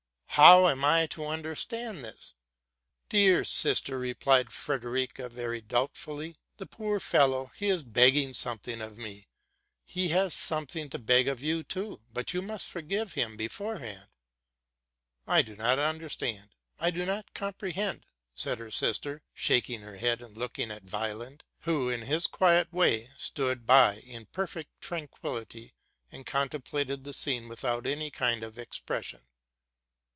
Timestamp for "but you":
12.13-12.41